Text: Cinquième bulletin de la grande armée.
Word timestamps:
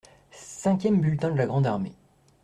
Cinquième 0.31 0.99
bulletin 0.99 1.29
de 1.29 1.37
la 1.37 1.45
grande 1.45 1.67
armée. 1.67 1.93